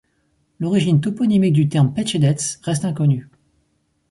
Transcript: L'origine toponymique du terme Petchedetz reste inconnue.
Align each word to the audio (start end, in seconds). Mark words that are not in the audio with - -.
L'origine 0.59 0.99
toponymique 0.99 1.53
du 1.53 1.69
terme 1.69 1.93
Petchedetz 1.93 2.59
reste 2.63 2.85
inconnue. 2.85 3.29